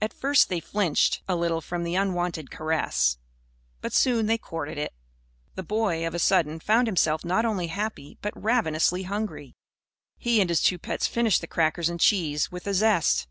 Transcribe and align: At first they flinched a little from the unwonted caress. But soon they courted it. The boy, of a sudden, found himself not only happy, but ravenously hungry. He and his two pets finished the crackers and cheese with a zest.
At 0.00 0.12
first 0.14 0.50
they 0.50 0.60
flinched 0.60 1.20
a 1.26 1.34
little 1.34 1.60
from 1.60 1.82
the 1.82 1.96
unwonted 1.96 2.48
caress. 2.48 3.18
But 3.80 3.92
soon 3.92 4.26
they 4.26 4.38
courted 4.38 4.78
it. 4.78 4.94
The 5.56 5.64
boy, 5.64 6.06
of 6.06 6.14
a 6.14 6.20
sudden, 6.20 6.60
found 6.60 6.86
himself 6.86 7.24
not 7.24 7.44
only 7.44 7.66
happy, 7.66 8.16
but 8.22 8.40
ravenously 8.40 9.02
hungry. 9.02 9.56
He 10.16 10.40
and 10.40 10.48
his 10.48 10.62
two 10.62 10.78
pets 10.78 11.08
finished 11.08 11.40
the 11.40 11.48
crackers 11.48 11.88
and 11.88 11.98
cheese 11.98 12.52
with 12.52 12.68
a 12.68 12.74
zest. 12.74 13.26